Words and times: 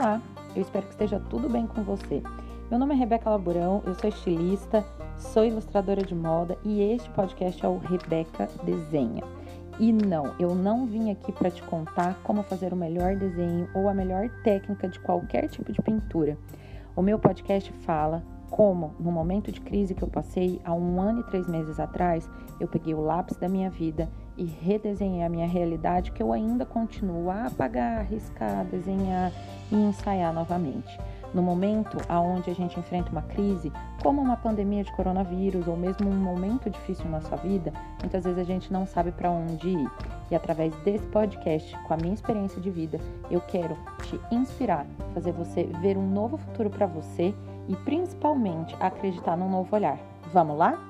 Olá, 0.00 0.18
eu 0.56 0.62
espero 0.62 0.86
que 0.86 0.92
esteja 0.92 1.20
tudo 1.28 1.46
bem 1.46 1.66
com 1.66 1.82
você. 1.82 2.22
Meu 2.70 2.78
nome 2.78 2.94
é 2.94 2.96
Rebeca 2.96 3.28
Laburão, 3.28 3.82
eu 3.84 3.94
sou 3.94 4.08
estilista, 4.08 4.82
sou 5.18 5.44
ilustradora 5.44 6.02
de 6.02 6.14
moda 6.14 6.56
e 6.64 6.80
este 6.80 7.10
podcast 7.10 7.62
é 7.62 7.68
o 7.68 7.76
Rebeca 7.76 8.48
Desenha. 8.64 9.22
E 9.78 9.92
não, 9.92 10.34
eu 10.38 10.54
não 10.54 10.86
vim 10.86 11.10
aqui 11.10 11.30
para 11.30 11.50
te 11.50 11.62
contar 11.64 12.18
como 12.22 12.42
fazer 12.42 12.72
o 12.72 12.76
melhor 12.76 13.14
desenho 13.14 13.68
ou 13.74 13.90
a 13.90 13.94
melhor 13.94 14.30
técnica 14.42 14.88
de 14.88 14.98
qualquer 15.00 15.50
tipo 15.50 15.70
de 15.70 15.82
pintura. 15.82 16.38
O 16.96 17.02
meu 17.02 17.18
podcast 17.18 17.70
fala 17.82 18.24
como, 18.48 18.94
no 18.98 19.12
momento 19.12 19.52
de 19.52 19.60
crise 19.60 19.94
que 19.94 20.02
eu 20.02 20.08
passei 20.08 20.62
há 20.64 20.72
um 20.72 20.98
ano 20.98 21.20
e 21.20 21.24
três 21.24 21.46
meses 21.46 21.78
atrás, 21.78 22.26
eu 22.58 22.66
peguei 22.66 22.94
o 22.94 23.02
lápis 23.02 23.36
da 23.36 23.50
minha 23.50 23.68
vida 23.68 24.08
e 24.40 24.44
redesenhei 24.44 25.22
a 25.22 25.28
minha 25.28 25.46
realidade 25.46 26.12
que 26.12 26.22
eu 26.22 26.32
ainda 26.32 26.64
continuo 26.64 27.30
a 27.30 27.44
apagar, 27.44 28.06
riscar, 28.06 28.64
desenhar 28.64 29.30
e 29.70 29.74
ensaiar 29.74 30.32
novamente. 30.32 30.98
No 31.34 31.42
momento 31.42 31.98
aonde 32.08 32.50
a 32.50 32.54
gente 32.54 32.80
enfrenta 32.80 33.12
uma 33.12 33.20
crise, 33.20 33.70
como 34.02 34.22
uma 34.22 34.38
pandemia 34.38 34.82
de 34.82 34.90
coronavírus 34.92 35.68
ou 35.68 35.76
mesmo 35.76 36.08
um 36.08 36.16
momento 36.16 36.70
difícil 36.70 37.04
na 37.10 37.20
sua 37.20 37.36
vida, 37.36 37.70
muitas 38.00 38.24
vezes 38.24 38.38
a 38.38 38.44
gente 38.44 38.72
não 38.72 38.86
sabe 38.86 39.12
para 39.12 39.30
onde 39.30 39.68
ir. 39.68 39.90
E 40.30 40.34
através 40.34 40.74
desse 40.76 41.06
podcast, 41.08 41.76
com 41.86 41.92
a 41.92 41.96
minha 41.98 42.14
experiência 42.14 42.60
de 42.62 42.70
vida, 42.70 42.98
eu 43.30 43.42
quero 43.42 43.76
te 44.02 44.18
inspirar, 44.32 44.86
fazer 45.12 45.32
você 45.32 45.64
ver 45.82 45.98
um 45.98 46.08
novo 46.08 46.38
futuro 46.38 46.70
para 46.70 46.86
você 46.86 47.34
e 47.68 47.76
principalmente 47.76 48.74
acreditar 48.80 49.36
num 49.36 49.50
novo 49.50 49.76
olhar. 49.76 49.98
Vamos 50.32 50.56
lá? 50.56 50.89